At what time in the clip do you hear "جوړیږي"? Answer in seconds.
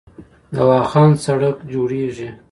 1.73-2.29